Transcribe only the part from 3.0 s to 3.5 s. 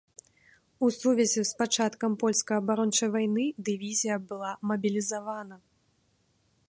вайны